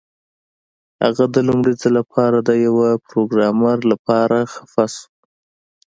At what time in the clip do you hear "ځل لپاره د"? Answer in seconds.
1.81-2.49